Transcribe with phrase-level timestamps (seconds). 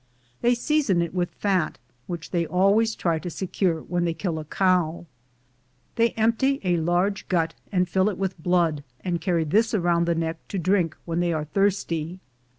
[0.41, 4.45] They season it with fat, which they always try to secure when they kill a
[4.45, 4.91] cow.
[5.01, 5.05] 1
[5.97, 10.15] They empty a large gut and fill it with blood, and carry this around the
[10.15, 12.19] neck to drink when they are thirsty.